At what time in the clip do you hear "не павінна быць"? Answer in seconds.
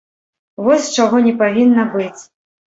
1.27-2.21